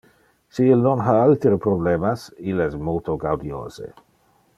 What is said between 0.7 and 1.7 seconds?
il non ha altere